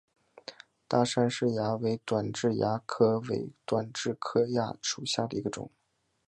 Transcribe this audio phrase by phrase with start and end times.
[0.87, 5.69] 大杉氏蚜为短痣蚜科伪短痣蚜属下的一个种。